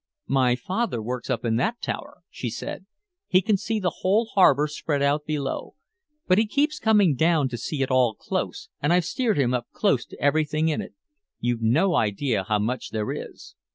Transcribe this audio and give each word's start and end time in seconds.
"My 0.33 0.55
father 0.55 0.99
works 0.99 1.29
up 1.29 1.45
in 1.45 1.57
that 1.57 1.79
tower," 1.79 2.23
she 2.31 2.49
said. 2.49 2.87
"He 3.27 3.39
can 3.39 3.55
see 3.55 3.79
the 3.79 3.97
whole 3.99 4.25
harbor 4.33 4.65
spread 4.65 5.03
out 5.03 5.27
below. 5.27 5.75
But 6.25 6.39
he 6.39 6.47
keeps 6.47 6.79
coming 6.79 7.13
down 7.13 7.49
to 7.49 7.57
see 7.59 7.83
it 7.83 7.91
all 7.91 8.15
close, 8.15 8.69
and 8.81 8.91
I've 8.91 9.05
steered 9.05 9.37
him 9.37 9.53
up 9.53 9.67
close 9.71 10.03
to 10.07 10.19
everything 10.19 10.69
in 10.69 10.81
it. 10.81 10.95
You've 11.39 11.61
no 11.61 11.93
idea 11.93 12.45
how 12.45 12.57
much 12.57 12.89
there 12.89 13.11
is." 13.11 13.53